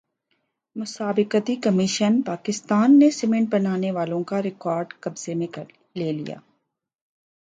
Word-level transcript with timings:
مسابقتی 0.75 1.55
کمیشن 1.55 2.21
پاکستان 2.21 2.97
نے 2.99 3.09
سیمنٹ 3.11 3.49
بنانے 3.51 3.91
والوں 3.91 4.23
کا 4.23 4.41
ریکارڈ 4.41 4.93
قبضے 4.99 5.33
میں 5.33 5.47
لے 5.95 6.11
لیا 6.11 6.37